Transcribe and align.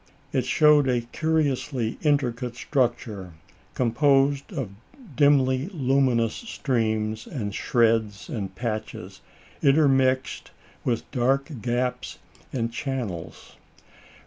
It 0.33 0.45
showed 0.45 0.87
a 0.87 1.01
curiously 1.01 1.99
intricate 2.01 2.55
structure, 2.55 3.33
composed 3.75 4.51
of 4.51 4.71
dimly 5.15 5.67
luminous 5.71 6.33
streams, 6.33 7.27
and 7.27 7.53
shreds, 7.53 8.27
and 8.27 8.55
patches, 8.55 9.21
intermixed 9.61 10.49
with 10.83 11.03
dark 11.11 11.51
gaps 11.61 12.17
and 12.51 12.73
channels. 12.73 13.57